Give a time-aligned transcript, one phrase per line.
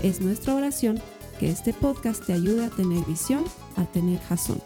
[0.00, 1.02] Es nuestra oración
[1.40, 3.44] que este podcast te ayude a tener visión,
[3.76, 4.62] a tener jazón.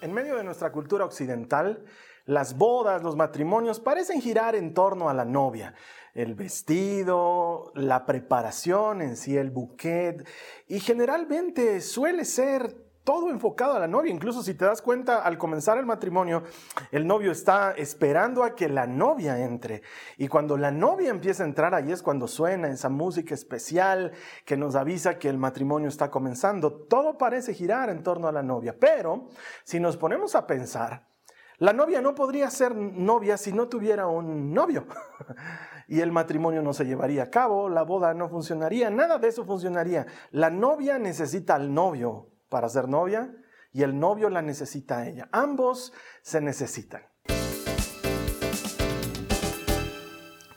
[0.00, 1.84] En medio de nuestra cultura occidental,
[2.26, 5.74] las bodas, los matrimonios parecen girar en torno a la novia.
[6.14, 10.24] El vestido, la preparación en sí, el bouquet,
[10.68, 14.12] y generalmente suele ser todo enfocado a la novia.
[14.12, 16.42] Incluso si te das cuenta, al comenzar el matrimonio,
[16.90, 19.82] el novio está esperando a que la novia entre.
[20.18, 24.12] Y cuando la novia empieza a entrar, ahí es cuando suena esa música especial
[24.44, 26.72] que nos avisa que el matrimonio está comenzando.
[26.72, 28.76] Todo parece girar en torno a la novia.
[28.78, 29.28] Pero
[29.64, 31.06] si nos ponemos a pensar,
[31.58, 34.86] la novia no podría ser novia si no tuviera un novio.
[35.88, 39.44] y el matrimonio no se llevaría a cabo, la boda no funcionaría, nada de eso
[39.44, 40.06] funcionaría.
[40.30, 43.34] La novia necesita al novio para ser novia
[43.72, 45.26] y el novio la necesita a ella.
[45.32, 47.02] Ambos se necesitan.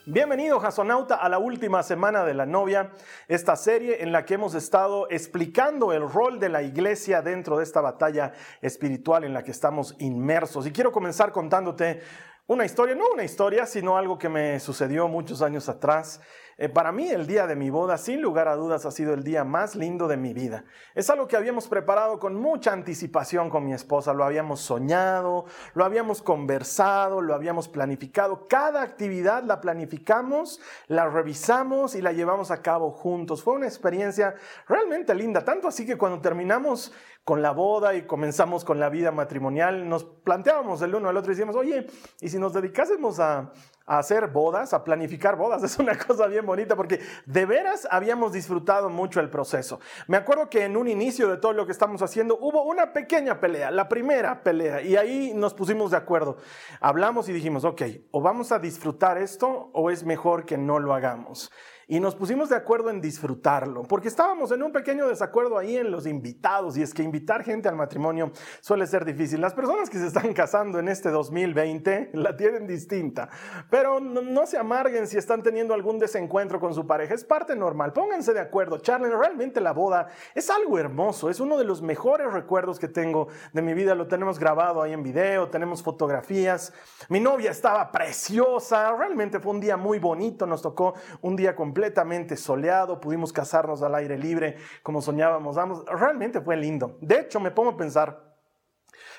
[0.06, 2.92] Bienvenido, Jasonauta, a la última semana de la novia,
[3.30, 7.64] esta serie en la que hemos estado explicando el rol de la iglesia dentro de
[7.64, 10.68] esta batalla espiritual en la que estamos inmersos.
[10.68, 12.02] Y quiero comenzar contándote
[12.48, 16.20] una historia, no una historia, sino algo que me sucedió muchos años atrás
[16.58, 19.24] eh, para mí el día de mi boda, sin lugar a dudas, ha sido el
[19.24, 20.64] día más lindo de mi vida.
[20.94, 25.84] Es algo que habíamos preparado con mucha anticipación con mi esposa, lo habíamos soñado, lo
[25.84, 28.48] habíamos conversado, lo habíamos planificado.
[28.48, 33.44] Cada actividad la planificamos, la revisamos y la llevamos a cabo juntos.
[33.44, 34.36] Fue una experiencia
[34.68, 36.94] realmente linda, tanto así que cuando terminamos
[37.26, 41.32] con la boda y comenzamos con la vida matrimonial, nos planteábamos el uno al otro
[41.32, 41.88] y decíamos, oye,
[42.22, 43.52] ¿y si nos dedicásemos a,
[43.88, 45.64] hacer bodas, a planificar bodas.
[45.76, 49.80] Es una cosa bien bonita porque de veras habíamos disfrutado mucho el proceso.
[50.08, 53.40] Me acuerdo que en un inicio de todo lo que estamos haciendo hubo una pequeña
[53.40, 56.38] pelea, la primera pelea, y ahí nos pusimos de acuerdo.
[56.80, 60.94] Hablamos y dijimos, ok, o vamos a disfrutar esto o es mejor que no lo
[60.96, 61.52] hagamos
[61.88, 65.92] y nos pusimos de acuerdo en disfrutarlo, porque estábamos en un pequeño desacuerdo ahí en
[65.92, 68.32] los invitados, y es que invitar gente al matrimonio
[68.62, 69.42] suele ser difícil.
[69.42, 73.30] Las personas que se están casando en este 2020 la tienen distinta,
[73.70, 77.94] pero no, se amarguen si están teniendo algún desencuentro con su pareja, es parte normal,
[77.94, 82.32] pónganse de acuerdo, charlen, realmente la boda es algo hermoso, es uno de los mejores
[82.32, 86.74] recuerdos que tengo de mi vida, lo tenemos grabado ahí en video, tenemos fotografías,
[87.10, 91.74] mi novia estaba preciosa, realmente fue un día muy bonito, nos tocó un día con
[91.76, 95.58] completamente soleado, pudimos casarnos al aire libre como soñábamos.
[95.88, 96.98] Realmente fue lindo.
[97.02, 98.35] De hecho, me pongo a pensar,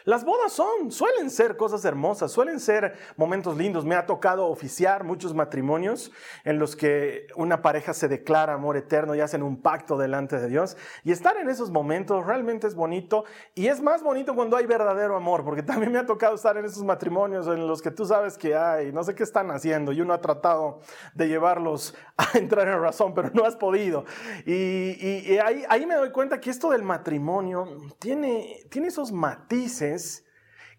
[0.07, 3.85] las bodas son, suelen ser cosas hermosas, suelen ser momentos lindos.
[3.85, 6.13] Me ha tocado oficiar muchos matrimonios
[6.45, 10.47] en los que una pareja se declara amor eterno y hacen un pacto delante de
[10.47, 10.77] Dios.
[11.03, 13.25] Y estar en esos momentos realmente es bonito
[13.57, 16.67] y es más bonito cuando hay verdadero amor, porque también me ha tocado estar en
[16.67, 20.01] esos matrimonios en los que tú sabes que hay, no sé qué están haciendo y
[20.01, 20.79] uno ha tratado
[21.17, 24.05] de llevarlos a entrar en razón, pero no has podido.
[24.47, 27.67] Y, ahí, ahí me doy cuenta que esto del matrimonio
[27.99, 29.96] tiene, tiene esos matices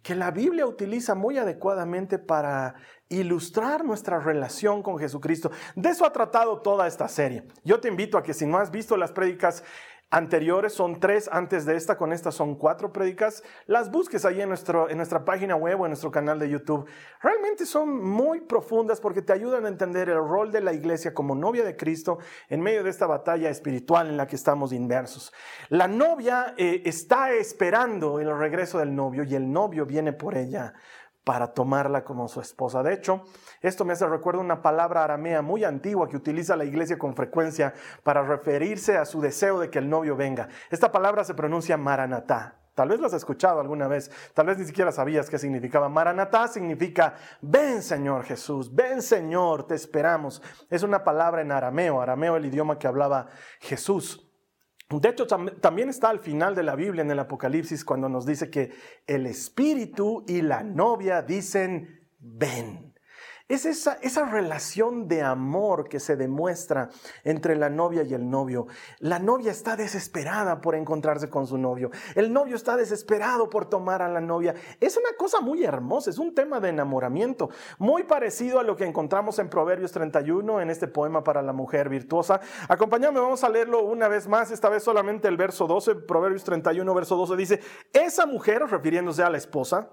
[0.03, 2.75] que la Biblia utiliza muy adecuadamente para
[3.09, 5.51] ilustrar nuestra relación con Jesucristo.
[5.75, 7.43] De eso ha tratado toda esta serie.
[7.63, 9.63] Yo te invito a que si no has visto las prédicas
[10.09, 14.47] anteriores, son tres antes de esta, con esta son cuatro prédicas, las busques ahí en,
[14.47, 16.87] nuestro, en nuestra página web o en nuestro canal de YouTube.
[17.21, 21.35] Realmente son muy profundas porque te ayudan a entender el rol de la iglesia como
[21.35, 25.33] novia de Cristo en medio de esta batalla espiritual en la que estamos inmersos.
[25.69, 30.73] La novia eh, está esperando el regreso del novio y el novio viene por ella
[31.27, 32.81] para tomarla como su esposa.
[32.81, 33.25] De hecho,
[33.61, 37.73] esto me hace recuerdo una palabra aramea muy antigua que utiliza la iglesia con frecuencia
[38.01, 40.47] para referirse a su deseo de que el novio venga.
[40.71, 42.55] Esta palabra se pronuncia maranatá.
[42.75, 45.89] Tal vez lo has escuchado alguna vez, tal vez ni siquiera sabías qué significaba.
[45.89, 50.41] Maranatá significa, ven Señor Jesús, ven Señor, te esperamos.
[50.69, 53.27] Es una palabra en arameo, arameo el idioma que hablaba
[53.59, 54.26] Jesús.
[54.89, 58.49] De hecho, también está al final de la Biblia, en el Apocalipsis, cuando nos dice
[58.49, 58.71] que
[59.05, 62.93] el Espíritu y la novia dicen, ven.
[63.49, 66.89] Es esa, esa relación de amor que se demuestra
[67.23, 68.67] entre la novia y el novio.
[68.99, 71.89] La novia está desesperada por encontrarse con su novio.
[72.15, 74.53] El novio está desesperado por tomar a la novia.
[74.81, 77.49] Es una cosa muy hermosa, es un tema de enamoramiento,
[77.79, 81.87] muy parecido a lo que encontramos en Proverbios 31, en este poema para la mujer
[81.87, 82.41] virtuosa.
[82.67, 86.93] Acompáñame, vamos a leerlo una vez más, esta vez solamente el verso 12, Proverbios 31,
[86.93, 87.61] verso 12 dice,
[87.93, 89.89] esa mujer, refiriéndose a la esposa,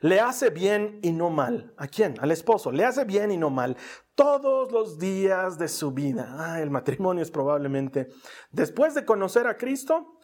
[0.00, 1.74] le hace bien y no mal.
[1.76, 2.14] ¿A quién?
[2.20, 2.72] Al esposo.
[2.72, 3.76] Le hace bien y no mal
[4.14, 6.36] todos los días de su vida.
[6.38, 8.08] Ah, el matrimonio es probablemente,
[8.50, 10.18] después de conocer a Cristo,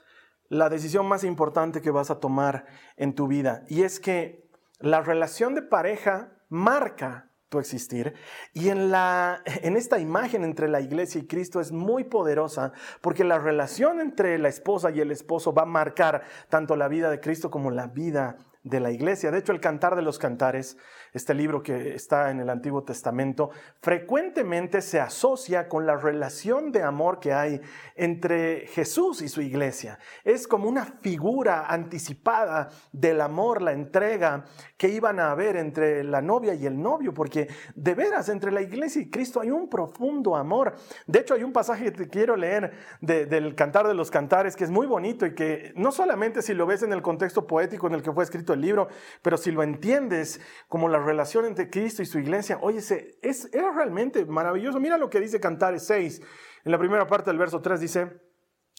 [0.49, 2.67] la decisión más importante que vas a tomar
[2.97, 3.65] en tu vida.
[3.69, 4.49] Y es que
[4.81, 8.15] la relación de pareja marca tu existir.
[8.53, 13.25] Y en, la, en esta imagen entre la iglesia y Cristo es muy poderosa porque
[13.25, 17.21] la relación entre la esposa y el esposo va a marcar tanto la vida de
[17.21, 19.31] Cristo como la vida de la iglesia.
[19.31, 20.77] De hecho, el Cantar de los Cantares,
[21.13, 23.51] este libro que está en el Antiguo Testamento,
[23.81, 27.61] frecuentemente se asocia con la relación de amor que hay
[27.95, 29.99] entre Jesús y su iglesia.
[30.25, 34.45] Es como una figura anticipada del amor, la entrega
[34.77, 38.63] que iban a haber entre la novia y el novio, porque de veras entre la
[38.63, 40.75] iglesia y Cristo hay un profundo amor.
[41.07, 44.65] De hecho, hay un pasaje que te quiero leer del Cantar de los Cantares que
[44.65, 47.95] es muy bonito y que no solamente si lo ves en el contexto poético en
[47.95, 48.89] el que fue escrito el libro,
[49.23, 52.91] pero si lo entiendes como la relación entre Cristo y su iglesia, oye, es,
[53.23, 54.81] es realmente maravilloso.
[54.81, 56.21] Mira lo que dice Cantares 6,
[56.65, 58.21] en la primera parte del verso 3 dice,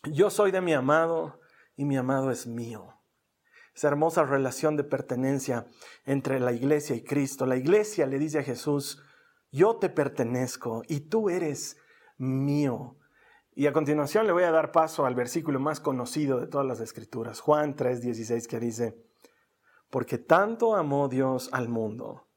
[0.03, 1.39] yo soy de mi amado
[1.75, 2.95] y mi amado es mío.
[3.75, 5.65] Esa hermosa relación de pertenencia
[6.05, 7.45] entre la iglesia y Cristo.
[7.45, 9.01] La iglesia le dice a Jesús,
[9.51, 11.77] yo te pertenezco y tú eres
[12.17, 12.97] mío.
[13.53, 16.79] Y a continuación le voy a dar paso al versículo más conocido de todas las
[16.79, 19.08] escrituras, Juan 3:16, que dice,
[19.89, 22.27] porque tanto amó Dios al mundo,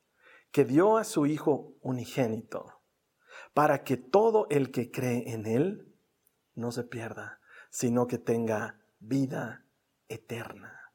[0.50, 2.80] que dio a su Hijo unigénito,
[3.54, 5.94] para que todo el que cree en Él
[6.54, 7.40] no se pierda,
[7.70, 9.64] sino que tenga vida
[10.08, 10.92] eterna.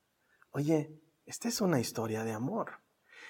[0.51, 2.79] Oye, esta es una historia de amor.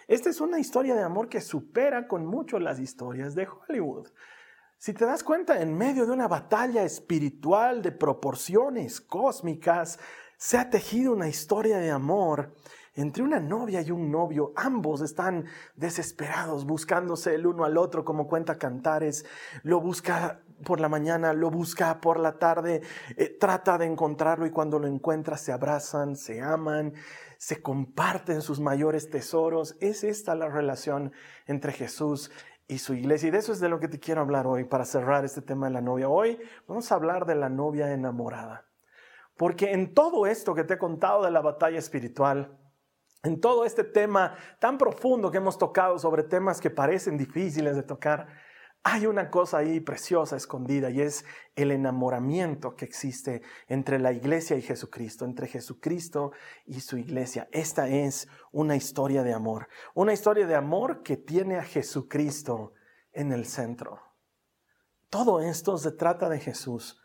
[0.07, 4.07] Esta es una historia de amor que supera con mucho las historias de Hollywood.
[4.77, 9.99] Si te das cuenta, en medio de una batalla espiritual de proporciones cósmicas,
[10.37, 12.53] se ha tejido una historia de amor
[12.97, 14.51] entre una novia y un novio.
[14.55, 15.45] Ambos están
[15.75, 19.23] desesperados buscándose el uno al otro, como cuenta Cantares.
[19.63, 22.81] Lo busca por la mañana, lo busca por la tarde,
[23.15, 26.93] eh, trata de encontrarlo y cuando lo encuentra se abrazan, se aman,
[27.37, 29.77] se comparten sus mayores tesoros.
[29.79, 31.13] Es esta la relación
[31.45, 32.31] entre Jesús
[32.67, 33.27] y su iglesia.
[33.27, 35.67] Y de eso es de lo que te quiero hablar hoy para cerrar este tema
[35.67, 36.09] de la novia.
[36.09, 38.65] Hoy vamos a hablar de la novia enamorada.
[39.37, 42.57] Porque en todo esto que te he contado de la batalla espiritual,
[43.23, 47.83] en todo este tema tan profundo que hemos tocado sobre temas que parecen difíciles de
[47.83, 48.27] tocar,
[48.83, 51.25] hay una cosa ahí preciosa escondida y es
[51.55, 56.31] el enamoramiento que existe entre la iglesia y Jesucristo, entre Jesucristo
[56.65, 57.49] y su iglesia.
[57.51, 62.73] Esta es una historia de amor, una historia de amor que tiene a Jesucristo
[63.11, 63.99] en el centro.
[65.09, 67.01] Todo esto se trata de Jesús.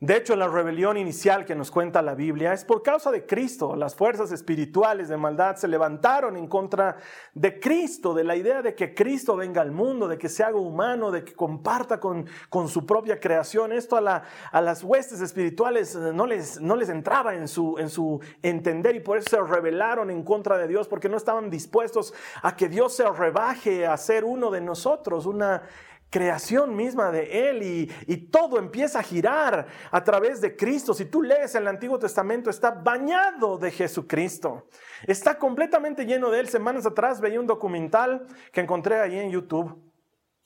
[0.00, 3.74] De hecho, la rebelión inicial que nos cuenta la Biblia es por causa de Cristo.
[3.74, 6.98] Las fuerzas espirituales de maldad se levantaron en contra
[7.34, 10.56] de Cristo, de la idea de que Cristo venga al mundo, de que se haga
[10.56, 13.72] humano, de que comparta con, con su propia creación.
[13.72, 14.22] Esto a, la,
[14.52, 18.94] a, las huestes espirituales eh, no les, no les entraba en su, en su entender
[18.94, 22.68] y por eso se rebelaron en contra de Dios, porque no estaban dispuestos a que
[22.68, 25.64] Dios se rebaje a ser uno de nosotros, una
[26.10, 30.92] creación misma de Él y, todo empieza a girar a través de Cristo.
[30.92, 34.66] Si tú lees el Antiguo Testamento, está bañado de Jesucristo.
[35.06, 36.48] Está completamente lleno de Él.
[36.48, 39.87] Semanas atrás veía un documental que encontré ahí en YouTube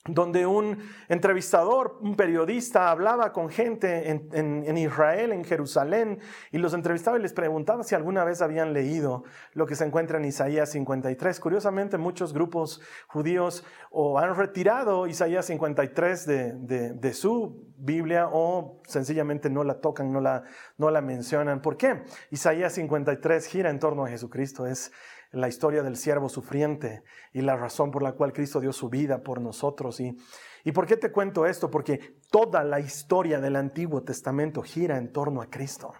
[0.05, 6.19] donde un entrevistador, un periodista, hablaba con gente en, Israel, en Jerusalén,
[6.51, 10.17] y los entrevistaba y les preguntaba si alguna vez habían leído lo que se encuentra
[10.17, 11.39] en Isaías 53.
[11.39, 19.49] Curiosamente, muchos grupos judíos o han retirado Isaías 53 de, de, su Biblia o sencillamente
[19.49, 20.43] no la tocan, no la,
[20.77, 21.61] no la mencionan.
[21.61, 22.03] ¿Por qué?
[22.29, 24.91] Isaías 53 gira en torno a Jesucristo, es
[25.33, 29.23] la historia del siervo sufriente y la razón por la cual Cristo dio su vida
[29.23, 29.99] por nosotros.
[29.99, 30.15] ¿Y,
[30.63, 31.69] ¿Y por qué te cuento esto?
[31.69, 35.93] Porque toda la historia del Antiguo Testamento gira en torno a Cristo.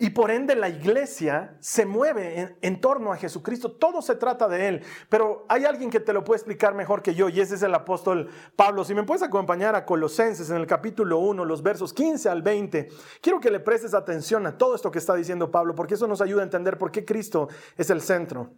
[0.00, 3.72] Y por ende la iglesia se mueve en, torno a Jesucristo.
[3.72, 4.82] Todo se trata de Él.
[5.08, 7.74] Pero hay alguien que te lo puede explicar mejor que yo y ese es el
[7.74, 8.84] apóstol Pablo.
[8.84, 12.88] Si me puedes acompañar a Colosenses en el capítulo 1, los versos 15 al 20,
[13.20, 16.20] quiero que le prestes atención a todo esto que está diciendo Pablo porque eso nos
[16.20, 18.54] ayuda a entender por qué Cristo es el centro.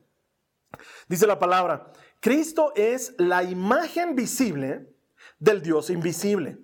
[1.08, 4.94] Dice la palabra, Cristo es la imagen visible
[5.38, 6.58] del Dios invisible.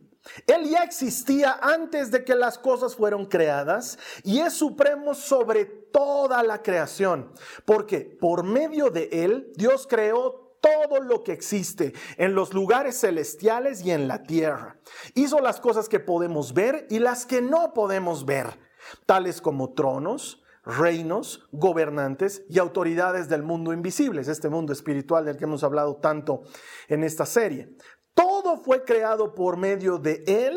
[0.46, 6.42] Él ya existía antes de que las cosas fueron creadas y es supremo sobre toda
[6.42, 7.32] la creación,
[7.64, 13.84] porque por medio de Él Dios creó todo lo que existe en los lugares celestiales
[13.84, 14.78] y en la tierra.
[15.14, 18.58] Hizo las cosas que podemos ver y las que no podemos ver,
[19.06, 25.44] tales como tronos, reinos, gobernantes y autoridades del mundo invisibles, este mundo espiritual del que
[25.44, 26.42] hemos hablado tanto
[26.88, 27.76] en esta serie.
[28.16, 30.56] Todo fue creado por medio de Él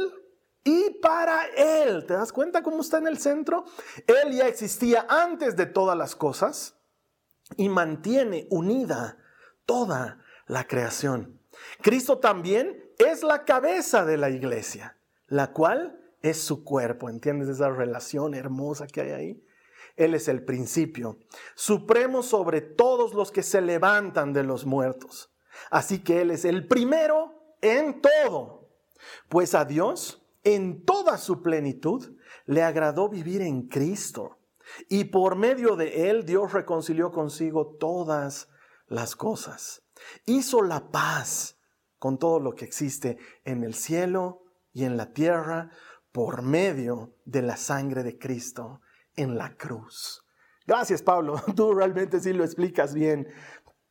[0.64, 2.06] y para Él.
[2.08, 3.66] ¿Te das cuenta cómo está en el centro?
[4.08, 6.78] Él ya existía antes de todas las cosas
[7.58, 9.18] y mantiene unida
[9.66, 11.42] toda la creación.
[11.82, 14.98] Cristo también es la cabeza de la iglesia,
[15.28, 17.10] la cual es su cuerpo.
[17.10, 19.46] ¿Entiendes esa relación hermosa que hay ahí?
[19.98, 21.18] Él es el principio,
[21.56, 25.34] supremo sobre todos los que se levantan de los muertos.
[25.72, 28.70] Así que Él es el primero en todo.
[29.30, 34.40] Pues a Dios, en toda su plenitud, le agradó vivir en Cristo.
[34.88, 38.50] Y por medio de Él, Dios reconcilió consigo todas
[38.88, 39.84] las cosas.
[40.26, 41.60] Hizo la paz
[41.98, 45.72] con todo lo que existe en el cielo y en la tierra
[46.12, 48.82] por medio de la sangre de Cristo
[49.16, 50.26] en la cruz.
[50.66, 51.42] Gracias, Pablo.
[51.56, 53.28] Tú realmente sí lo explicas bien.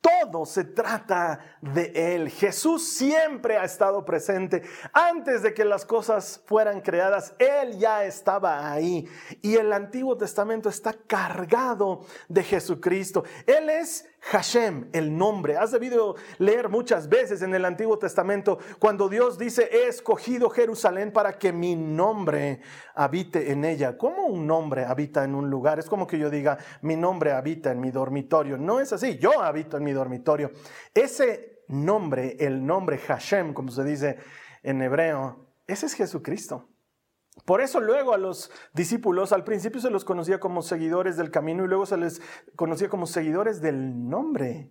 [0.00, 2.30] Todo se trata de Él.
[2.30, 4.62] Jesús siempre ha estado presente.
[4.92, 9.08] Antes de que las cosas fueran creadas, Él ya estaba ahí.
[9.42, 13.24] Y el Antiguo Testamento está cargado de Jesucristo.
[13.46, 15.56] Él es Hashem, el nombre.
[15.56, 21.12] Has debido leer muchas veces en el Antiguo Testamento cuando Dios dice, he escogido Jerusalén
[21.12, 22.60] para que mi nombre
[22.94, 23.96] habite en ella.
[23.96, 25.78] ¿Cómo un nombre habita en un lugar?
[25.78, 28.58] Es como que yo diga, mi nombre habita en mi dormitorio.
[28.58, 30.50] No es así, yo habito en mi dormitorio.
[30.92, 34.18] Ese nombre, el nombre Hashem, como se dice
[34.62, 36.68] en hebreo, ese es Jesucristo.
[37.44, 41.64] Por eso luego a los discípulos al principio se los conocía como seguidores del camino
[41.64, 42.20] y luego se les
[42.56, 44.70] conocía como seguidores del nombre.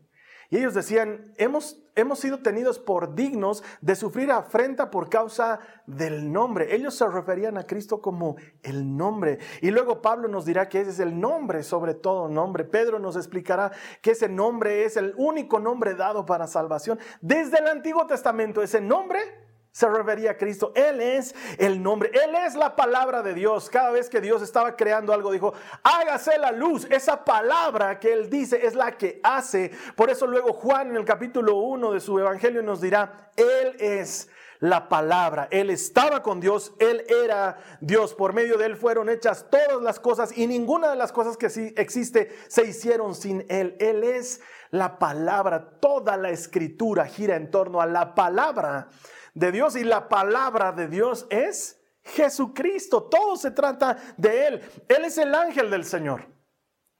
[0.49, 6.31] Y ellos decían, hemos, hemos sido tenidos por dignos de sufrir afrenta por causa del
[6.31, 6.73] nombre.
[6.73, 9.39] Ellos se referían a Cristo como el nombre.
[9.61, 12.63] Y luego Pablo nos dirá que ese es el nombre sobre todo nombre.
[12.63, 13.71] Pedro nos explicará
[14.01, 16.97] que ese nombre es el único nombre dado para salvación.
[17.19, 19.46] Desde el Antiguo Testamento ese nombre
[19.77, 20.71] se refería a Cristo.
[20.73, 23.69] Él es el nombre, Él es la palabra de Dios.
[23.69, 25.53] Cada vez que Dios estaba creando algo, dijo,
[25.83, 26.87] hágase la luz.
[26.89, 29.69] Esa palabra que Él dice es la que hace.
[29.95, 34.29] Por eso luego Juan en el capítulo 1 de su Evangelio nos dirá, Él es
[34.61, 35.47] la palabra.
[35.51, 38.15] Él estaba con Dios, Él era Dios.
[38.15, 41.51] Por medio de Él fueron hechas todas las cosas y ninguna de las cosas que
[41.51, 43.75] sí existe se hicieron sin Él.
[43.79, 44.41] Él es
[44.71, 45.69] la palabra.
[45.79, 48.89] Toda la escritura gira en torno a la palabra
[49.37, 53.03] de Dios y la palabra de Dios es Jesucristo.
[53.03, 54.61] Todo se trata de Él.
[54.87, 56.25] Él es el ángel del Señor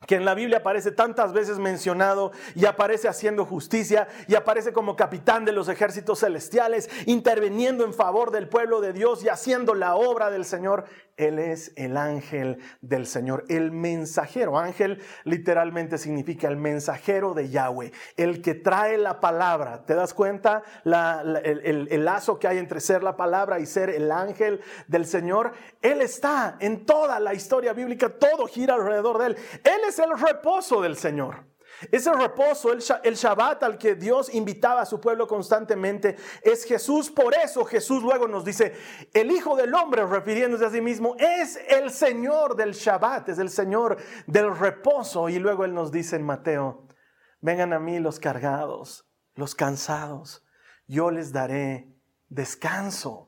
[0.06, 4.96] que en la Biblia aparece tantas veces mencionado y aparece haciendo justicia y aparece como
[4.96, 9.96] capitán de los ejércitos celestiales, interviniendo en favor del pueblo de Dios y haciendo la
[9.96, 10.86] obra del Señor.
[11.18, 14.58] Él es el ángel del Señor, el mensajero.
[14.58, 19.84] Ángel literalmente significa el mensajero de Yahweh, el que trae la palabra.
[19.86, 24.62] ¿Te das cuenta el, lazo que hay entre ser la palabra y ser el ángel
[24.88, 25.54] del Señor?
[25.82, 29.38] Él está en toda la historia bíblica, todo gira alrededor de él.
[29.64, 31.57] Él es el reposo del Señor.
[31.92, 37.12] Ese reposo, el, Shabbat al que Dios invitaba a su pueblo constantemente, es Jesús.
[37.12, 38.74] Por eso Jesús luego nos dice,
[39.14, 43.50] el Hijo del Hombre, refiriéndose a sí mismo, es el Señor del Shabbat, es el
[43.50, 45.30] Señor del reposo.
[45.30, 46.88] Y luego Él nos dice en Mateo,
[47.42, 50.44] vengan a mí los cargados, los cansados,
[50.88, 51.94] yo les daré
[52.30, 53.27] descanso.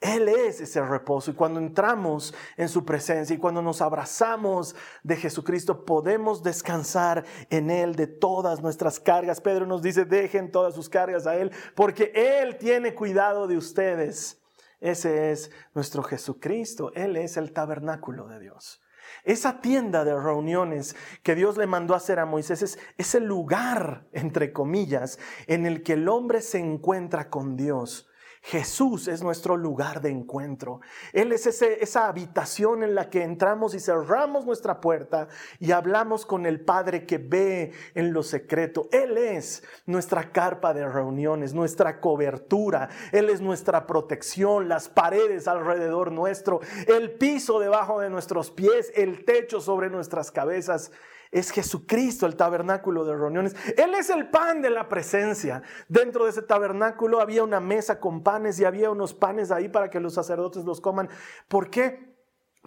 [0.00, 5.16] Él es ese reposo y cuando entramos en su presencia y cuando nos abrazamos de
[5.16, 9.42] Jesucristo podemos descansar en Él de todas nuestras cargas.
[9.42, 14.40] Pedro nos dice, dejen todas sus cargas a Él porque Él tiene cuidado de ustedes.
[14.80, 16.92] Ese es nuestro Jesucristo.
[16.94, 18.80] Él es el tabernáculo de Dios.
[19.24, 24.50] Esa tienda de reuniones que Dios le mandó hacer a Moisés es ese lugar, entre
[24.50, 28.09] comillas, en el que el hombre se encuentra con Dios
[28.42, 30.80] Jesús es nuestro lugar de encuentro.
[31.12, 35.28] Él es esa habitación en la que entramos y cerramos nuestra puerta
[35.58, 38.88] y hablamos con el Padre que ve en lo secreto.
[38.92, 42.88] Él es nuestra carpa de reuniones, nuestra cobertura.
[43.12, 49.26] Él es nuestra protección, las paredes alrededor nuestro, el piso debajo de nuestros pies, el
[49.26, 50.90] techo sobre nuestras cabezas.
[51.32, 53.54] Es Jesucristo, el tabernáculo de reuniones.
[53.76, 55.62] Él es el pan de la presencia.
[55.88, 59.90] Dentro de ese tabernáculo había una mesa con panes y había unos panes ahí para
[59.90, 61.08] que los sacerdotes los coman.
[61.48, 62.09] ¿Por qué?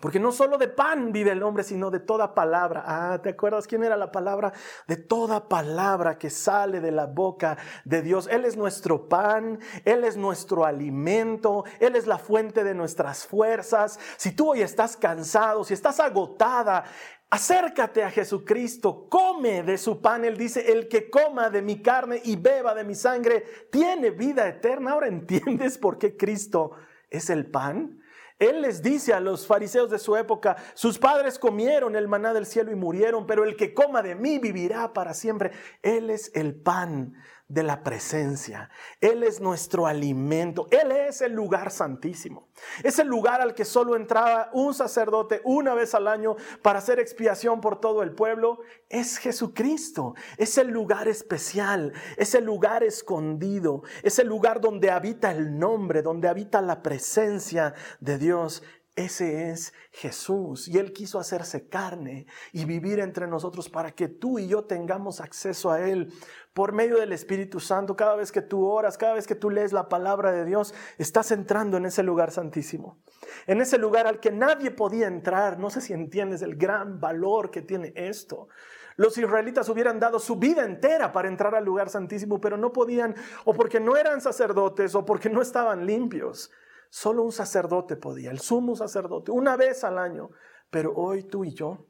[0.03, 2.83] Porque no solo de pan vive el hombre, sino de toda palabra.
[2.86, 4.51] Ah, ¿te acuerdas quién era la palabra?
[4.86, 8.27] De toda palabra que sale de la boca de Dios.
[8.29, 13.98] Él es nuestro pan, Él es nuestro alimento, Él es la fuente de nuestras fuerzas.
[14.17, 16.83] Si tú hoy estás cansado, si estás agotada,
[17.29, 20.25] Acércate a Jesucristo, come de su pan.
[20.25, 24.48] Él dice, el que coma de mi carne y beba de mi sangre, tiene vida
[24.48, 24.91] eterna.
[24.91, 26.74] Ahora entiendes por qué Cristo
[27.10, 28.02] es el pan.
[28.43, 32.45] Él les dice a los fariseos de su época, sus padres comieron el maná del
[32.45, 35.51] cielo y murieron, pero el que coma de mí vivirá para siempre.
[35.81, 37.13] Él es el pan
[37.47, 38.69] de la presencia.
[39.00, 40.67] Él es nuestro alimento.
[40.71, 42.47] Él es el lugar santísimo.
[42.83, 47.00] Es el lugar al que solo entraba un sacerdote una vez al año para hacer
[47.00, 48.59] expiación por todo el pueblo.
[48.89, 50.15] Es Jesucristo.
[50.38, 51.93] Es el lugar especial.
[52.17, 53.83] Es el lugar escondido.
[54.01, 58.63] Es el lugar donde habita el nombre, donde habita la presencia de Dios.
[58.95, 64.38] Ese es Jesús y Él quiso hacerse carne y vivir entre nosotros para que tú
[64.38, 66.13] y yo tengamos acceso a Él
[66.53, 67.95] por medio del Espíritu Santo.
[67.95, 71.31] Cada vez que tú oras, cada vez que tú lees la palabra de Dios, estás
[71.31, 73.00] entrando en ese lugar santísimo.
[73.47, 75.57] En ese lugar al que nadie podía entrar.
[75.57, 78.47] No sé si entiendes el gran valor que tiene esto.
[78.95, 83.15] Los israelitas hubieran dado su vida entera para entrar al lugar santísimo, pero no podían,
[83.43, 86.51] o porque no eran sacerdotes, o porque no estaban limpios.
[86.95, 90.29] Solo un sacerdote podía, el sumo sacerdote, una vez al año.
[90.69, 91.88] Pero hoy tú y yo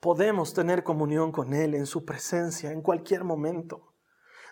[0.00, 3.94] podemos tener comunión con Él en su presencia en cualquier momento.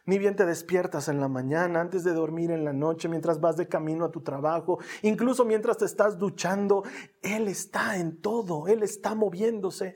[0.06, 3.58] Ni bien te despiertas en la mañana, antes de dormir en la noche, mientras vas
[3.58, 6.82] de camino a tu trabajo, incluso mientras te estás duchando.
[7.20, 9.94] Él está en todo, Él está moviéndose.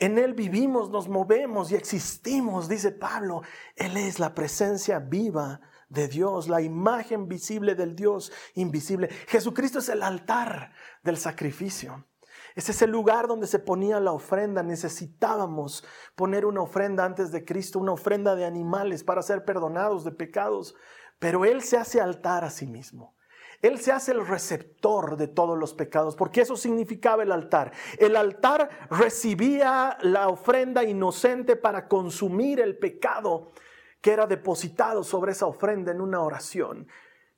[0.00, 3.42] En Él vivimos, nos movemos y existimos, dice Pablo.
[3.76, 9.08] Él es la presencia viva de Dios, la imagen visible del Dios invisible.
[9.28, 12.06] Jesucristo es el altar del sacrificio.
[12.54, 14.62] Es ese lugar donde se ponía la ofrenda.
[14.62, 20.12] Necesitábamos poner una ofrenda antes de Cristo, una ofrenda de animales para ser perdonados de
[20.12, 20.74] pecados.
[21.18, 23.16] Pero Él se hace altar a sí mismo.
[23.60, 27.72] Él se hace el receptor de todos los pecados, porque eso significaba el altar.
[27.98, 33.52] El altar recibía la ofrenda inocente para consumir el pecado
[34.00, 36.88] que era depositado sobre esa ofrenda en una oración.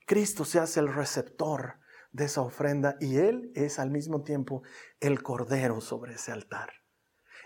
[0.07, 1.79] Cristo se hace el receptor
[2.12, 4.62] de esa ofrenda y Él es al mismo tiempo
[5.01, 6.70] el cordero sobre ese altar.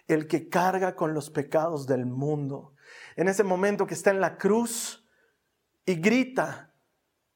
[0.06, 2.74] El que carga con los pecados del mundo.
[3.16, 5.08] En ese momento que está en la cruz
[5.84, 6.74] y grita,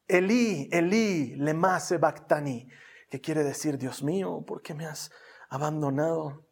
[0.06, 2.68] Elí, Elí, lema bactani,
[3.08, 5.10] que quiere decir, Dios mío, ¿por qué me has
[5.48, 6.46] abandonado?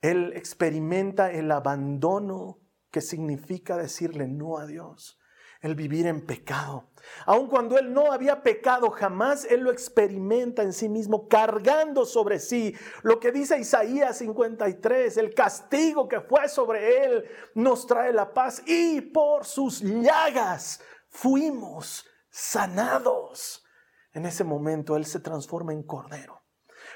[0.00, 2.58] Él experimenta el abandono
[2.90, 5.20] que significa decirle no a Dios,
[5.60, 6.90] el vivir en pecado.
[7.26, 12.38] Aun cuando él no había pecado jamás, él lo experimenta en sí mismo, cargando sobre
[12.38, 17.24] sí lo que dice Isaías 53, el castigo que fue sobre él
[17.54, 23.64] nos trae la paz y por sus llagas fuimos sanados.
[24.12, 26.40] En ese momento él se transforma en cordero.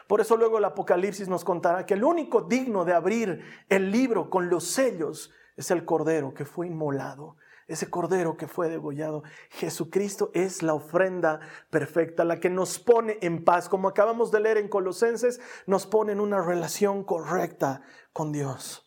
[0.06, 4.28] Por eso luego el Apocalipsis nos contará que el único digno de abrir el libro
[4.28, 7.36] con los sellos es el cordero que fue inmolado,
[7.66, 9.22] ese cordero que fue degollado.
[9.50, 11.40] Jesucristo es la ofrenda
[11.70, 13.68] perfecta, la que nos pone en paz.
[13.68, 18.84] Como acabamos de leer en Colosenses, nos pone en una relación correcta con Dios.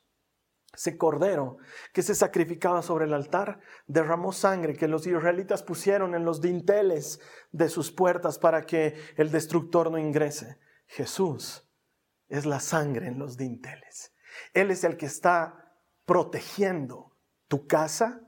[0.78, 1.58] Ese cordero
[1.92, 7.20] que se sacrificaba sobre el altar derramó sangre que los israelitas pusieron en los dinteles
[7.52, 10.60] de sus puertas para que el destructor no ingrese.
[10.86, 11.68] Jesús
[12.28, 14.14] es la sangre en los dinteles.
[14.54, 15.67] Él es el que está
[16.08, 17.16] protegiendo
[17.48, 18.22] tu casa,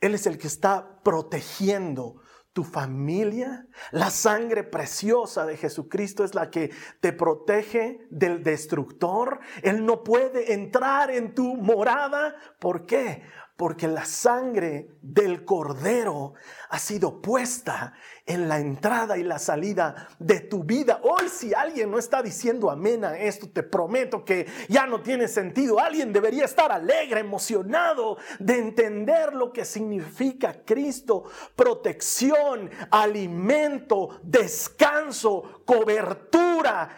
[0.00, 2.20] Él es el que está protegiendo
[2.52, 3.66] tu familia.
[3.90, 9.40] La sangre preciosa de Jesucristo es la que te protege del destructor.
[9.62, 12.36] Él no puede entrar en tu morada.
[12.60, 13.22] ¿Por qué?
[13.56, 16.34] Porque la sangre del cordero
[16.70, 17.92] ha sido puesta
[18.24, 21.00] en la entrada y la salida de tu vida.
[21.02, 25.28] Hoy si alguien no está diciendo amén a esto, te prometo que ya no tiene
[25.28, 25.78] sentido.
[25.78, 36.88] Alguien debería estar alegre, emocionado de entender lo que significa Cristo, protección, alimento, descanso, cobertura.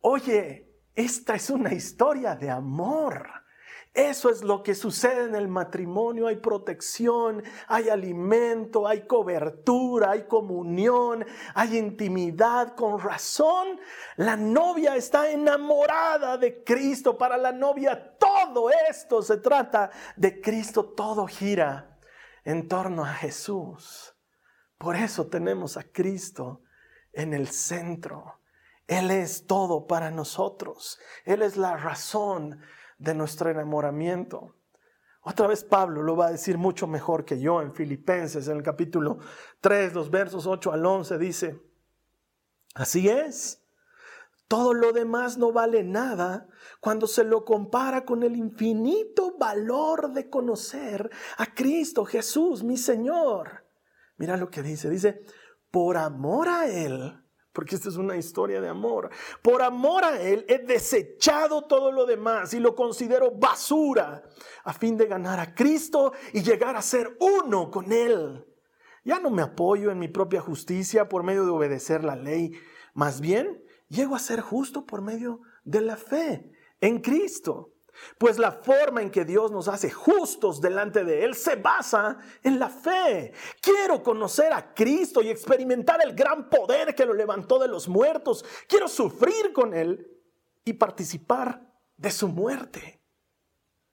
[0.00, 3.45] Oye, esta es una historia de amor.
[3.96, 6.26] Eso es lo que sucede en el matrimonio.
[6.26, 12.74] Hay protección, hay alimento, hay cobertura, hay comunión, hay intimidad.
[12.74, 13.80] Con razón,
[14.16, 17.16] la novia está enamorada de Cristo.
[17.16, 21.98] Para la novia todo esto se trata de Cristo, todo gira
[22.44, 24.14] en torno a Jesús.
[24.76, 26.60] Por eso tenemos a Cristo
[27.14, 28.40] en el centro.
[28.86, 30.98] Él es todo para nosotros.
[31.24, 32.60] Él es la razón
[32.98, 34.56] de nuestro enamoramiento.
[35.22, 38.62] Otra vez Pablo lo va a decir mucho mejor que yo en Filipenses, en el
[38.62, 39.18] capítulo
[39.60, 41.60] 3, los versos 8 al 11, dice,
[42.74, 43.66] así es,
[44.48, 46.46] todo lo demás no vale nada
[46.80, 53.66] cuando se lo compara con el infinito valor de conocer a Cristo Jesús, mi Señor.
[54.18, 55.24] Mira lo que dice, dice,
[55.72, 57.20] por amor a Él,
[57.56, 59.08] porque esta es una historia de amor.
[59.40, 64.22] Por amor a Él he desechado todo lo demás y lo considero basura
[64.62, 68.46] a fin de ganar a Cristo y llegar a ser uno con Él.
[69.04, 72.52] Ya no me apoyo en mi propia justicia por medio de obedecer la ley,
[72.92, 77.72] más bien llego a ser justo por medio de la fe en Cristo.
[78.18, 82.58] Pues la forma en que Dios nos hace justos delante de Él se basa en
[82.58, 83.32] la fe.
[83.60, 88.44] Quiero conocer a Cristo y experimentar el gran poder que lo levantó de los muertos.
[88.68, 90.10] Quiero sufrir con Él
[90.64, 91.62] y participar
[91.96, 93.00] de su muerte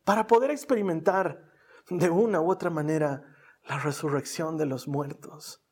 [0.03, 1.51] para poder experimentar
[1.89, 3.23] de una u otra manera
[3.67, 5.63] la resurrección de los muertos.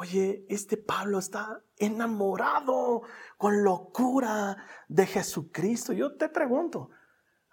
[0.00, 3.02] Oye, este Pablo está enamorado
[3.36, 5.92] con locura de Jesucristo.
[5.92, 6.90] Yo te pregunto,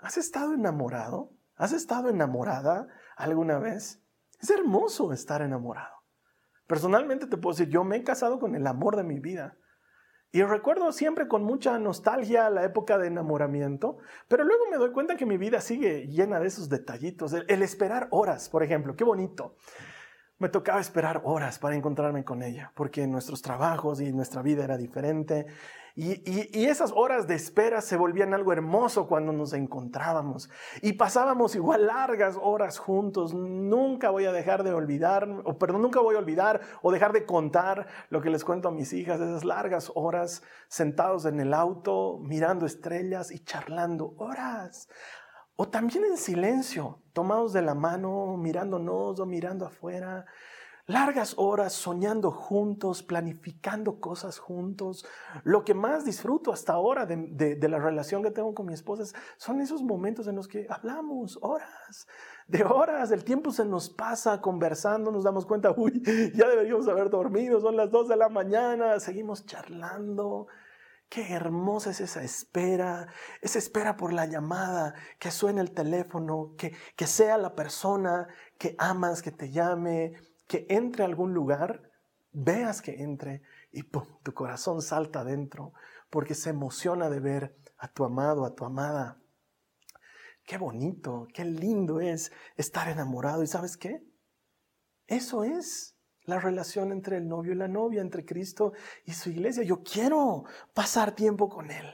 [0.06, 1.32] ¿Has estado enamorado?
[1.56, 2.88] ¿Has estado enamorada
[3.18, 4.04] alguna vez?
[4.40, 5.96] Es hermoso estar enamorado.
[6.68, 9.58] Personalmente te puedo decir, yo me he casado con el amor de mi vida.
[10.32, 15.16] Y recuerdo siempre con mucha nostalgia la época de enamoramiento, pero luego me doy cuenta
[15.16, 17.34] que mi vida sigue llena de esos detallitos.
[17.34, 19.56] El, el esperar horas, por ejemplo, qué bonito.
[20.38, 24.78] Me tocaba esperar horas para encontrarme con ella, porque nuestros trabajos y nuestra vida era
[24.78, 25.48] diferente
[25.98, 30.50] y, esas horas de espera se volvían algo hermoso cuando nos encontrábamos.
[30.82, 33.34] Y pasábamos igual largas horas juntos.
[33.34, 37.26] Nunca voy a dejar de olvidar, o perdón, nunca voy a olvidar o dejar de
[37.26, 42.20] contar lo que les cuento a mis hijas, esas largas horas sentados en el auto,
[42.22, 44.90] mirando estrellas y charlando horas.
[45.56, 50.26] O también en silencio, tomados de la mano, mirándonos o mirando afuera
[50.88, 55.06] largas horas soñando juntos, planificando cosas juntos.
[55.44, 59.04] Lo que más disfruto hasta ahora de, la relación que tengo con mi esposa
[59.38, 62.08] son esos momentos en los que hablamos horas,
[62.48, 63.12] de horas.
[63.12, 66.02] El tiempo se nos pasa conversando, nos damos cuenta, uy,
[66.36, 70.48] ya deberíamos haber dormido, son las dos de la mañana, seguimos charlando.
[71.10, 73.08] Qué hermosa es esa espera,
[73.42, 78.76] esa espera por la llamada, que suene el teléfono, que, que sea la persona que
[78.80, 80.14] amas, que te llame,
[80.48, 81.92] que entre a algún lugar,
[82.32, 85.74] veas que entre y tu corazón salta adentro
[86.10, 89.20] porque se emociona de ver a tu amado, a tu amada.
[90.46, 93.44] Qué bonito, qué lindo es estar enamorado.
[93.44, 94.02] ¿Y sabes qué?
[95.08, 95.95] Eso es
[96.26, 98.74] la relación entre el novio y la novia, entre Cristo
[99.06, 99.64] y su iglesia.
[99.64, 101.86] Yo quiero pasar tiempo con Él.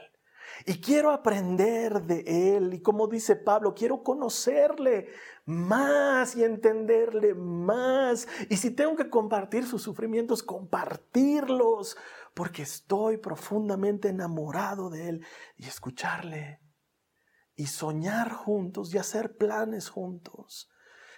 [0.66, 2.74] Y quiero aprender de Él.
[2.74, 5.08] Y como dice Pablo, quiero conocerle
[5.44, 8.28] más y entenderle más.
[8.48, 11.96] Y si tengo que compartir sus sufrimientos, compartirlos.
[12.34, 15.26] Porque estoy profundamente enamorado de Él.
[15.56, 16.60] Y escucharle.
[17.56, 20.70] Y soñar juntos y hacer planes juntos.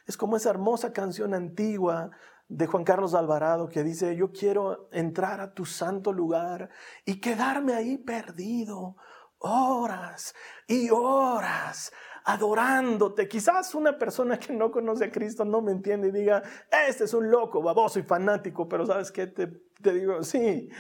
[0.07, 2.11] Es como esa hermosa canción antigua
[2.55, 6.71] de Juan Carlos Alvarado que dice, yo quiero entrar a tu santo lugar
[7.05, 8.97] y quedarme ahí perdido
[9.39, 10.35] horas
[10.69, 11.93] y horas
[12.25, 13.27] adorándote.
[13.27, 16.43] Quizás una persona que no conoce a Cristo no me entiende y diga,
[16.89, 19.27] este es un loco, baboso y fanático, pero ¿sabes qué?
[19.27, 20.71] Te, te digo, sí,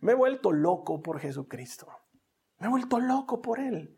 [0.00, 1.88] me he vuelto loco por Jesucristo.
[2.58, 3.95] Me he vuelto loco por Él.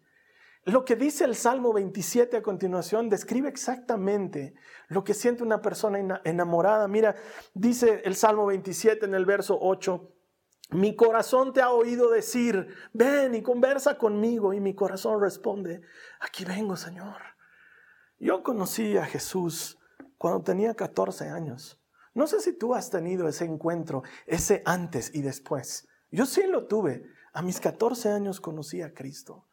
[0.64, 4.54] Lo que dice el Salmo 27 a continuación describe exactamente
[4.88, 6.88] lo que siente una persona enamorada.
[6.88, 7.16] Mira,
[7.54, 10.12] dice el Salmo 27 en el verso 8,
[10.70, 14.52] mi corazón te ha oído decir, ven y conversa conmigo.
[14.52, 15.80] Y mi corazón responde,
[16.20, 17.16] aquí vengo, Señor.
[18.18, 19.78] Yo conocí a Jesús
[20.18, 21.80] cuando tenía 14 años.
[22.12, 25.88] No sé si tú has tenido ese encuentro, ese antes y después.
[26.10, 27.04] Yo sí lo tuve.
[27.32, 29.47] A mis 14 años conocí a Cristo.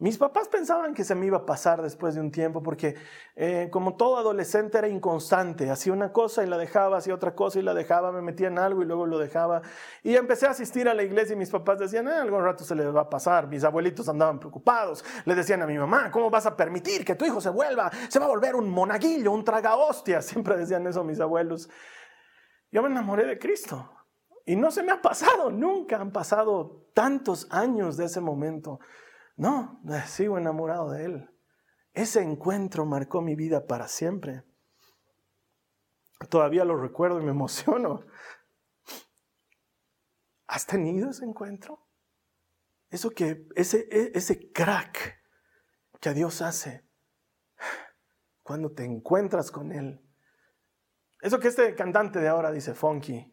[0.00, 2.94] Mis papás pensaban que se me iba a pasar después de un tiempo porque
[3.36, 7.58] eh, como todo adolescente era inconstante, hacía una cosa y la dejaba, hacía otra cosa
[7.58, 9.60] y la dejaba, me metía en algo y luego lo dejaba.
[10.02, 12.74] Y empecé a asistir a la iglesia y mis papás decían, eh, algún rato se
[12.74, 13.46] le va a pasar.
[13.46, 17.26] Mis abuelitos andaban preocupados, le decían a mi mamá, ¿cómo vas a permitir que tu
[17.26, 17.90] hijo se vuelva?
[18.08, 20.22] Se va a volver un monaguillo, un traga hostia.
[20.22, 21.68] Siempre decían eso mis abuelos.
[22.72, 23.90] Yo me enamoré de Cristo
[24.46, 28.80] y no se me ha pasado, nunca han pasado tantos años de ese momento.
[29.36, 31.30] No, sigo enamorado de Él.
[31.92, 34.44] Ese encuentro marcó mi vida para siempre.
[36.28, 38.04] Todavía lo recuerdo y me emociono.
[40.46, 41.86] ¿Has tenido ese encuentro?
[42.90, 45.20] Eso que, ese, e, ese crack
[46.00, 46.84] que Dios hace
[48.42, 50.04] cuando te encuentras con Él.
[51.20, 53.32] Eso que este cantante de ahora dice, Funky,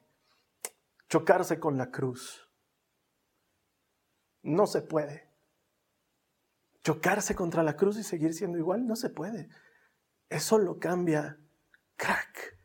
[1.09, 2.49] chocarse con la cruz.
[4.43, 5.26] No se puede.
[6.87, 9.49] Chocarse contra la cruz y seguir siendo igual, no se puede.
[10.29, 11.37] Eso lo cambia
[11.97, 12.57] crack.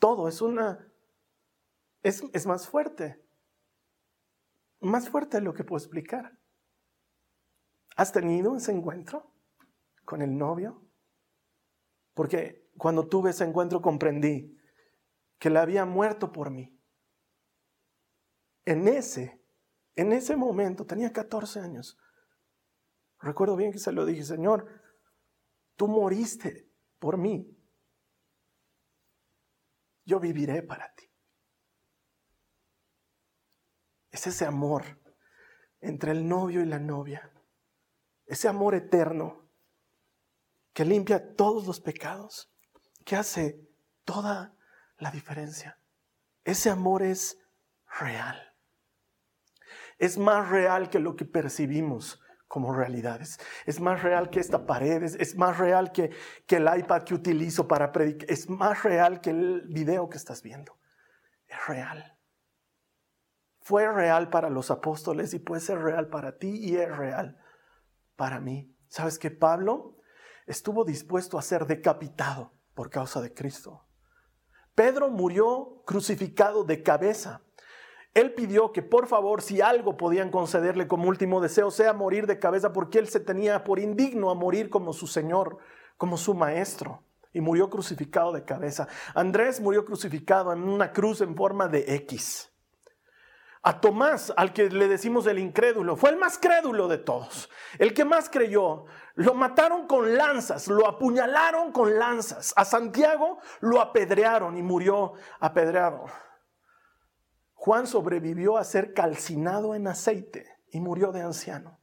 [0.00, 0.92] Todo es una...
[2.02, 3.24] Es, es más fuerte.
[4.80, 6.40] Más fuerte de lo que puedo explicar.
[7.94, 9.32] ¿Has tenido ese encuentro
[10.04, 10.84] con el novio?
[12.14, 14.58] Porque cuando tuve ese encuentro comprendí
[15.38, 16.76] que él había muerto por mí.
[18.64, 19.40] En ese,
[19.94, 21.96] en ese momento, tenía 14 años.
[23.20, 24.66] Recuerdo bien que se lo dije, Señor,
[25.76, 27.56] tú moriste por mí.
[30.04, 31.04] Yo viviré para ti.
[34.10, 34.84] Es ese amor
[35.80, 37.30] entre el novio y la novia.
[38.26, 39.48] Ese amor eterno
[40.72, 42.52] que limpia todos los pecados,
[43.04, 43.60] que hace
[44.04, 44.56] toda
[44.98, 45.78] la diferencia.
[46.44, 47.38] Ese amor es
[47.98, 48.54] real.
[49.98, 52.20] Es más real que lo que percibimos
[52.50, 53.38] como realidades.
[53.64, 56.10] Es más real que esta pared, es, más real que,
[56.48, 60.42] que el iPad que utilizo para predicar, es más real que el video que estás
[60.42, 60.76] viendo.
[61.46, 62.18] Es real.
[63.60, 67.38] Fue real para los apóstoles y puede ser real para ti y es real
[68.16, 68.76] para mí.
[68.88, 70.00] ¿Sabes que Pablo
[70.50, 73.86] estuvo dispuesto a ser decapitado por causa de Cristo.
[74.74, 77.42] Pedro murió crucificado de cabeza.
[78.14, 82.38] Él pidió que por favor, si algo podían concederle como último deseo, sea morir de
[82.38, 85.58] cabeza, porque él se tenía por indigno a morir como su Señor,
[85.96, 88.88] como su Maestro, y murió crucificado de cabeza.
[89.14, 92.50] Andrés murió crucificado en una cruz en forma de X.
[93.62, 97.92] A Tomás, al que le decimos el incrédulo, fue el más crédulo de todos, el
[97.92, 98.86] que más creyó.
[99.14, 102.54] Lo mataron con lanzas, lo apuñalaron con lanzas.
[102.56, 106.06] A Santiago lo apedrearon y murió apedreado.
[107.62, 111.78] Juan sobrevivió a ser calcinado en aceite y murió de anciano.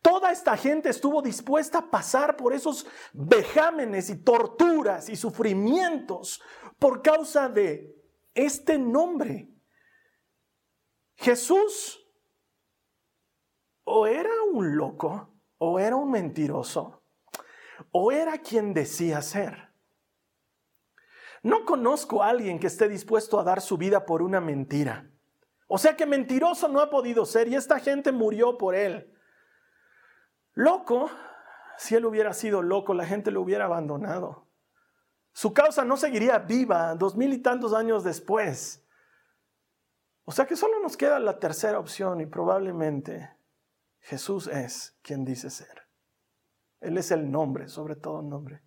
[0.00, 6.40] Toda esta gente estuvo dispuesta a pasar por esos vejámenes y torturas y sufrimientos
[6.78, 7.94] por causa de
[8.32, 9.50] este nombre
[11.16, 12.02] Jesús
[13.84, 15.28] o era un loco,
[15.58, 17.02] o era un mentiroso,
[17.92, 19.65] o era quien decía ser.
[21.46, 25.08] No conozco a alguien que esté dispuesto a dar su vida por una mentira.
[25.68, 29.16] O sea que mentiroso no ha podido ser y esta gente murió por él.
[30.54, 31.08] Loco,
[31.78, 34.48] si él hubiera sido loco, la gente lo hubiera abandonado.
[35.34, 38.84] Su causa no seguiría viva dos mil y tantos años después.
[40.24, 43.30] O sea que solo nos queda la tercera opción y probablemente
[44.00, 45.86] Jesús es quien dice ser.
[46.80, 48.64] Él es el nombre, sobre todo nombre.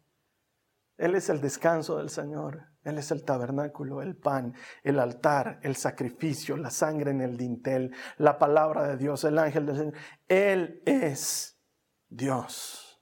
[0.96, 2.69] Él es el descanso del Señor.
[2.84, 7.94] Él es el tabernáculo, el pan, el altar, el sacrificio, la sangre en el dintel,
[8.18, 9.94] la palabra de Dios, el ángel del Señor.
[10.28, 11.60] Él es
[12.08, 13.02] Dios.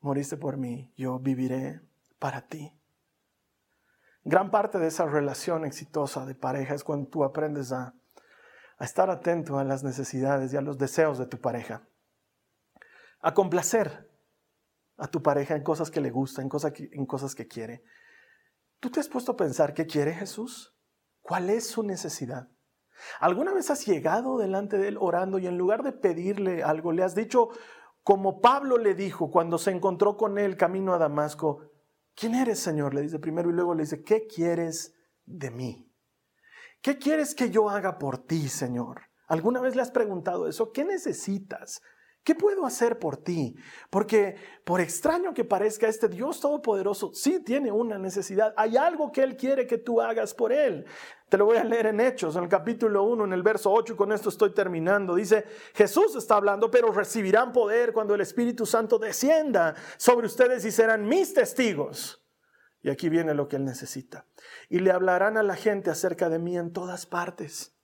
[0.00, 1.80] Moriste por mí, yo viviré
[2.18, 2.72] para ti.
[4.24, 7.94] Gran parte de esa relación exitosa de pareja es cuando tú aprendes a,
[8.78, 11.86] estar atento a las necesidades y a los deseos de tu pareja,
[13.20, 14.09] a complacer
[15.00, 17.82] a tu pareja en cosas que le gustan, en cosas que, en cosas que quiere.
[18.78, 20.74] ¿Tú te has puesto a pensar qué quiere Jesús?
[21.20, 22.48] ¿Cuál es su necesidad?
[23.18, 27.02] ¿Alguna vez has llegado delante de Él orando y en lugar de pedirle algo, le
[27.02, 27.48] has dicho,
[28.02, 31.70] como Pablo le dijo cuando se encontró con él camino a Damasco,
[32.20, 32.92] ¿Quién eres, Señor?
[32.92, 35.90] Le dice primero y luego le dice, ¿qué quieres de mí?
[36.82, 39.04] ¿Qué quieres que yo haga por ti, Señor?
[39.26, 40.70] ¿Alguna vez le has preguntado eso?
[40.70, 41.80] ¿Qué necesitas?
[42.22, 43.56] ¿Qué puedo hacer por ti?
[43.88, 48.52] Porque por extraño que parezca, este Dios Todopoderoso sí tiene una necesidad.
[48.58, 50.84] Hay algo que Él quiere que tú hagas por Él.
[51.30, 53.94] Te lo voy a leer en Hechos, en el capítulo 1, en el verso 8,
[53.94, 55.14] y con esto estoy terminando.
[55.14, 60.70] Dice, Jesús está hablando, pero recibirán poder cuando el Espíritu Santo descienda sobre ustedes y
[60.70, 62.22] serán mis testigos.
[62.82, 64.26] Y aquí viene lo que Él necesita.
[64.68, 67.79] Y le hablarán a la gente acerca de mí en todas partes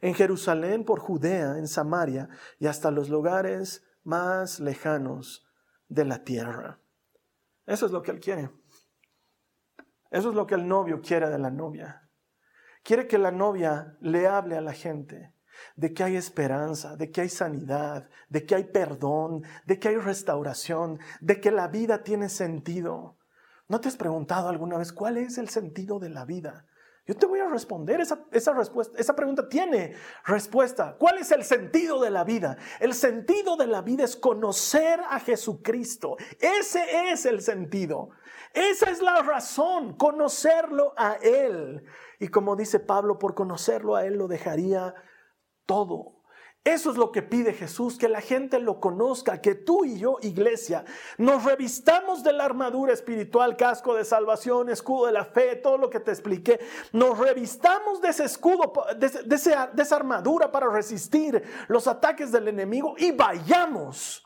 [0.00, 2.28] en Jerusalén, por Judea, en Samaria
[2.58, 5.46] y hasta los lugares más lejanos
[5.88, 6.80] de la tierra.
[7.66, 8.50] Eso es lo que Él quiere.
[10.10, 12.08] Eso es lo que el novio quiere de la novia.
[12.82, 15.34] Quiere que la novia le hable a la gente.
[15.76, 19.96] de que hay esperanza, de que hay sanidad, de que hay perdón, de que hay
[19.96, 23.18] restauración, de que la vida tiene sentido.
[23.68, 26.66] ¿No te has preguntado alguna vez cuál es el sentido de la vida?
[27.06, 28.98] Yo te voy a responder esa, esa, respuesta.
[28.98, 30.96] Esa pregunta tiene respuesta.
[30.98, 32.56] ¿Cuál es el sentido de la vida?
[32.80, 36.16] El sentido de la vida es conocer a Jesucristo.
[36.40, 38.10] Ese es el sentido.
[38.52, 41.84] Esa es la razón, conocerlo a Él.
[42.18, 44.94] Y como dice Pablo, por conocerlo a Él lo dejaría
[45.64, 46.15] todo.
[46.66, 50.18] Eso es lo que pide Jesús, que la gente lo conozca, que tú y yo,
[50.22, 50.84] iglesia,
[51.16, 55.88] nos revistamos de la armadura espiritual, casco de salvación, escudo de la fe, todo lo
[55.88, 56.58] que te expliqué.
[56.90, 63.12] Nos revistamos de ese escudo, de, esa armadura para resistir los ataques del enemigo y
[63.12, 64.25] vayamos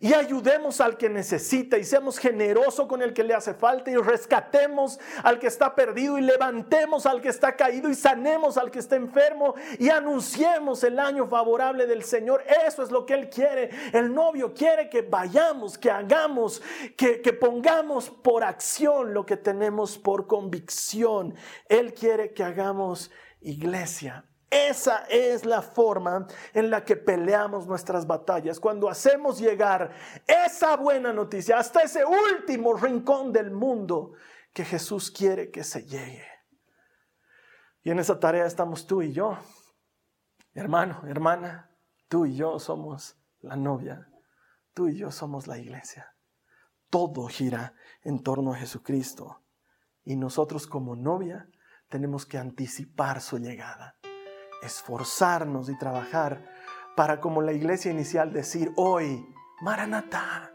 [0.00, 3.96] y ayudemos al que necesita y seamos generosos con el que le hace falta y
[3.96, 8.78] rescatemos al que está perdido y levantemos al que está caído y sanemos al que
[8.78, 12.44] está enfermo y anunciemos el año favorable del Señor.
[12.66, 13.70] Eso es lo que Él quiere.
[13.92, 16.62] El novio quiere que vayamos, que hagamos,
[16.96, 21.34] que, que pongamos por acción lo que tenemos por convicción.
[21.68, 24.24] Él quiere que hagamos iglesia.
[24.50, 29.92] Esa es la forma en la que peleamos nuestras batallas, cuando hacemos llegar
[30.26, 34.12] esa buena noticia hasta ese último rincón del mundo
[34.52, 36.24] que Jesús quiere que se llegue.
[37.82, 39.36] Y en esa tarea estamos tú y yo.
[40.54, 41.76] Hermano, hermana,
[42.08, 44.08] tú y yo somos la novia,
[44.74, 46.14] tú y yo somos la iglesia.
[46.88, 49.42] Todo gira en torno a Jesucristo.
[50.04, 51.48] Y nosotros como novia
[51.88, 53.95] tenemos que anticipar su llegada
[54.66, 56.44] esforzarnos y trabajar
[56.96, 59.26] para como la iglesia inicial decir hoy,
[59.60, 60.52] Maranatá,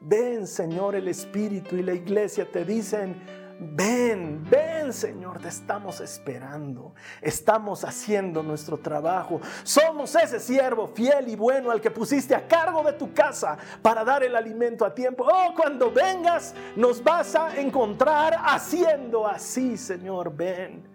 [0.00, 3.20] ven Señor el Espíritu y la iglesia te dicen,
[3.60, 11.36] ven, ven Señor, te estamos esperando, estamos haciendo nuestro trabajo, somos ese siervo fiel y
[11.36, 15.26] bueno al que pusiste a cargo de tu casa para dar el alimento a tiempo.
[15.30, 20.89] Oh, cuando vengas nos vas a encontrar haciendo así, Señor, ven.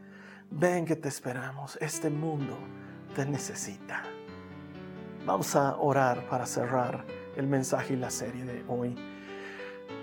[0.58, 1.78] Ven que te esperamos.
[1.82, 2.58] Este mundo
[3.14, 4.04] te necesita.
[5.26, 7.04] Vamos a orar para cerrar
[7.36, 8.96] el mensaje y la serie de hoy.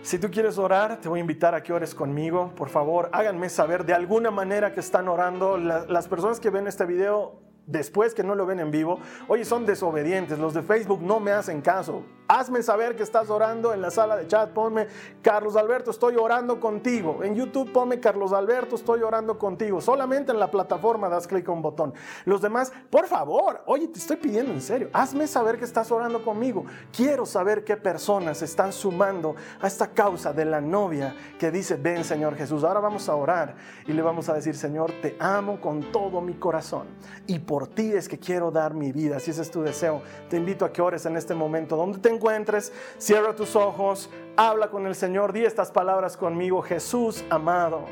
[0.03, 2.53] Si tú quieres orar, te voy a invitar a que ores conmigo.
[2.55, 5.57] Por favor, háganme saber de alguna manera que están orando.
[5.57, 9.65] las personas que ven este video después que no lo ven en vivo, oye, son
[9.65, 12.05] desobedientes, los de Facebook no me hacen caso.
[12.29, 14.87] Hazme saber que estás orando en la sala de chat, ponme
[15.23, 17.23] Carlos Alberto, estoy orando contigo.
[17.23, 19.81] En YouTube ponme Carlos Alberto, estoy orando contigo.
[19.81, 21.93] Solamente en la plataforma das clic a un botón.
[22.25, 26.25] Los demás, por favor, oye, te estoy pidiendo en serio, hazme saber que estás orando
[26.25, 26.65] conmigo.
[26.95, 32.05] Quiero saber qué personas están sumando a esta causa de la novia que dice, ven
[32.05, 32.65] Señor Jesús.
[32.65, 33.57] Ahora vamos a orar
[33.87, 36.87] y le vamos a decir, Señor, te amo con todo mi corazón
[37.27, 39.19] y por ti es que quiero dar mi vida.
[39.21, 41.77] Si ese es tu deseo, te invito a que ores en este momento.
[41.77, 46.63] Donde te encuentres, cierra tus ojos, habla con el Señor, di estas palabras conmigo.
[46.63, 47.87] Jesús amado.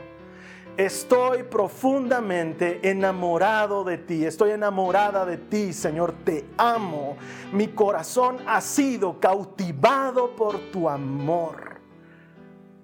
[0.77, 7.17] Estoy profundamente enamorado de ti, estoy enamorada de ti, Señor, te amo.
[7.53, 11.81] Mi corazón ha sido cautivado por tu amor.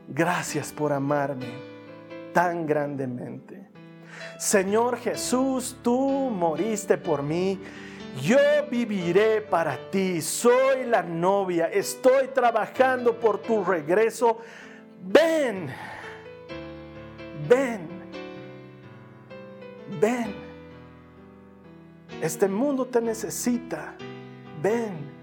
[0.09, 1.47] Gracias por amarme
[2.33, 3.71] tan grandemente.
[4.39, 7.59] Señor Jesús, tú moriste por mí.
[8.23, 8.39] Yo
[8.71, 10.23] viviré para ti.
[10.23, 11.67] Soy la novia.
[11.67, 14.39] Estoy trabajando por tu regreso.
[15.03, 15.69] Ven.
[17.47, 17.89] Ven.
[20.01, 20.35] Ven.
[22.23, 23.95] Este mundo te necesita.
[24.63, 25.15] Ven.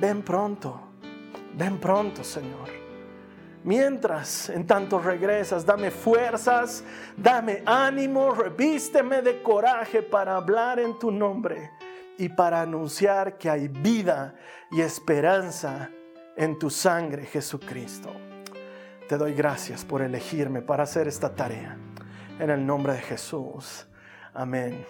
[0.00, 0.80] Ven pronto.
[1.54, 2.68] Ven pronto, Señor.
[3.64, 6.84] Mientras, en tanto regresas, dame fuerzas,
[7.16, 11.68] dame ánimo, revísteme de coraje para hablar en tu nombre
[12.18, 14.34] y para anunciar que hay vida
[14.70, 15.90] y esperanza
[16.36, 18.12] en tu sangre, Jesucristo.
[19.08, 21.76] Te doy gracias por elegirme para hacer esta tarea.
[22.38, 23.86] En el nombre de Jesús.
[24.34, 24.84] Amén.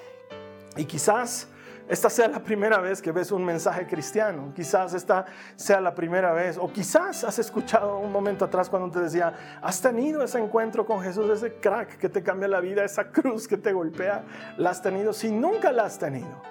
[0.77, 1.49] Y quizás
[1.89, 4.53] esta sea la primera vez que ves un mensaje cristiano.
[4.55, 5.25] Quizás esta
[5.57, 6.59] sea la primera vez.
[6.59, 11.03] O quizás has escuchado un momento atrás cuando te decía, has tenido ese encuentro con
[11.03, 14.25] Jesús, ese crack que te cambia la vida, esa cruz que te golpea.
[14.57, 15.13] ¿La has tenido?
[15.13, 16.43] Si nunca la has tenido,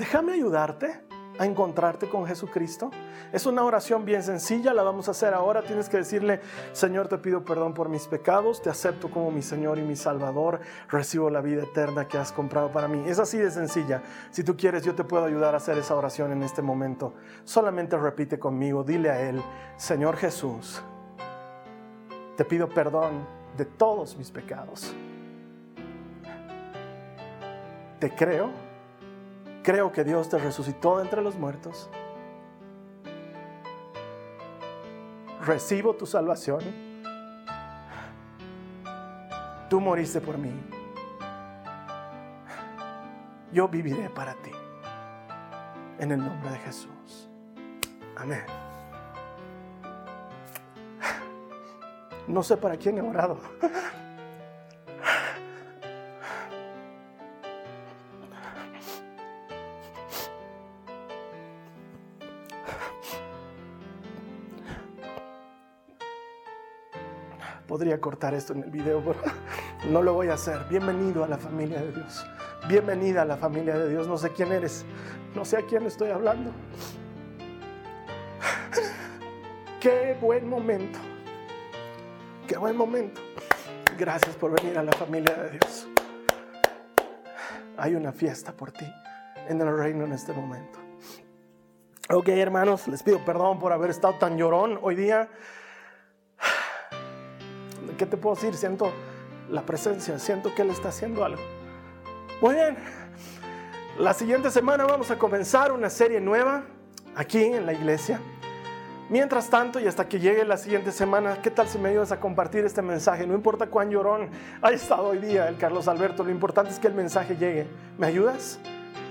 [0.00, 0.98] déjame ayudarte
[1.38, 2.90] a encontrarte con Jesucristo?
[3.32, 5.62] Es una oración bien sencilla, la vamos a hacer ahora.
[5.62, 6.40] Tienes que decirle,
[6.72, 10.60] Señor, te pido perdón por mis pecados, te acepto como mi Señor y mi Salvador,
[10.88, 13.02] recibo la vida eterna que has comprado para mí.
[13.06, 14.02] Es así de sencilla.
[14.30, 17.12] Si tú quieres, yo te puedo ayudar a hacer esa oración en este momento.
[17.44, 19.42] Solamente repite conmigo, dile a Él,
[19.76, 20.82] Señor Jesús,
[22.38, 23.26] te pido perdón
[23.58, 24.94] de todos mis pecados.
[27.98, 28.69] Te creo
[29.62, 31.90] Creo que Dios te resucitó de entre los muertos.
[35.44, 36.60] Recibo tu salvación.
[39.68, 40.52] Tú moriste por mí.
[43.52, 44.50] Yo viviré para ti.
[45.98, 47.28] En el nombre de Jesús.
[48.16, 48.44] Amén.
[52.26, 53.38] No sé para quién he orado.
[67.70, 69.20] Podría cortar esto en el video, pero
[69.92, 70.66] no lo voy a hacer.
[70.68, 72.26] Bienvenido a la familia de Dios.
[72.66, 74.08] Bienvenida a la familia de Dios.
[74.08, 74.84] No sé quién eres.
[75.36, 76.50] No sé a quién estoy hablando.
[79.80, 80.98] Qué buen momento.
[82.48, 83.20] Qué buen momento.
[83.96, 85.86] Gracias por venir a la familia de Dios.
[87.76, 88.92] Hay una fiesta por ti
[89.48, 90.80] en el reino en este momento.
[92.08, 95.28] Ok, hermanos, les pido perdón por haber estado tan llorón hoy día.
[98.00, 98.54] ¿Qué te puedo decir?
[98.54, 98.90] Siento
[99.50, 101.42] la presencia, siento que Él está haciendo algo.
[102.40, 102.78] Muy bien,
[103.98, 106.64] la siguiente semana vamos a comenzar una serie nueva
[107.14, 108.18] aquí en la iglesia.
[109.10, 112.20] Mientras tanto, y hasta que llegue la siguiente semana, ¿qué tal si me ayudas a
[112.20, 113.26] compartir este mensaje?
[113.26, 114.30] No importa cuán llorón
[114.62, 117.66] haya estado hoy día el Carlos Alberto, lo importante es que el mensaje llegue.
[117.98, 118.60] ¿Me ayudas?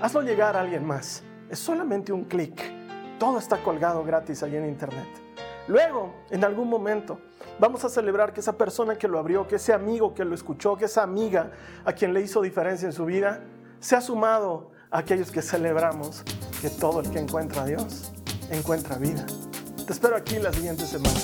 [0.00, 1.22] Hazlo llegar a alguien más.
[1.48, 2.60] Es solamente un clic.
[3.20, 5.06] Todo está colgado gratis ahí en internet.
[5.68, 7.20] Luego, en algún momento,
[7.58, 10.76] vamos a celebrar que esa persona que lo abrió, que ese amigo que lo escuchó,
[10.76, 11.50] que esa amiga
[11.84, 13.42] a quien le hizo diferencia en su vida,
[13.80, 16.22] se ha sumado a aquellos que celebramos
[16.60, 18.12] que todo el que encuentra a Dios
[18.50, 19.24] encuentra vida.
[19.86, 21.18] Te espero aquí la siguiente semana.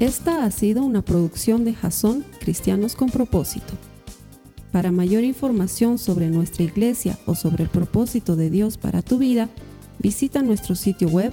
[0.00, 3.74] Esta ha sido una producción de Jason Cristianos con Propósito.
[4.72, 9.48] Para mayor información sobre nuestra iglesia o sobre el propósito de Dios para tu vida,
[10.00, 11.32] visita nuestro sitio web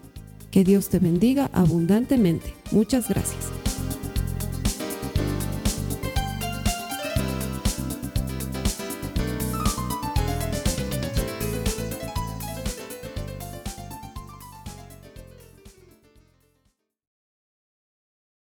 [0.51, 2.53] Que Dios te bendiga abundantemente.
[2.71, 3.60] Muchas gracias.